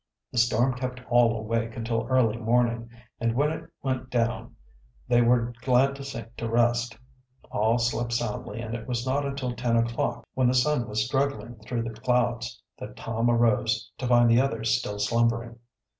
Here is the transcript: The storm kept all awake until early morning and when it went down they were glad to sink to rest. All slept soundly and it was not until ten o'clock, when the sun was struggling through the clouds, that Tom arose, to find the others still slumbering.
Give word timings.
The 0.31 0.39
storm 0.39 0.73
kept 0.73 0.99
all 1.11 1.37
awake 1.37 1.77
until 1.77 2.07
early 2.07 2.35
morning 2.39 2.89
and 3.19 3.35
when 3.35 3.51
it 3.51 3.69
went 3.83 4.09
down 4.09 4.55
they 5.07 5.21
were 5.21 5.53
glad 5.61 5.95
to 5.95 6.03
sink 6.03 6.35
to 6.37 6.49
rest. 6.49 6.97
All 7.51 7.77
slept 7.77 8.11
soundly 8.11 8.61
and 8.61 8.73
it 8.73 8.87
was 8.87 9.05
not 9.05 9.27
until 9.27 9.55
ten 9.55 9.77
o'clock, 9.77 10.25
when 10.33 10.47
the 10.47 10.55
sun 10.55 10.87
was 10.87 11.05
struggling 11.05 11.57
through 11.59 11.83
the 11.83 11.93
clouds, 12.01 12.59
that 12.79 12.95
Tom 12.97 13.29
arose, 13.29 13.91
to 13.99 14.07
find 14.07 14.27
the 14.31 14.41
others 14.41 14.75
still 14.75 14.97
slumbering. 14.97 15.59